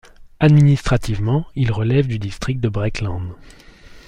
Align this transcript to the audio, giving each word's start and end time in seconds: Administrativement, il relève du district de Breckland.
Administrativement, 0.39 1.45
il 1.55 1.71
relève 1.71 2.07
du 2.07 2.17
district 2.17 2.59
de 2.59 2.69
Breckland. 2.69 3.35